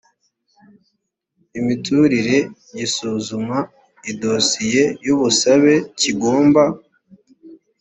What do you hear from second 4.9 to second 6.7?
y ubusabe kigomba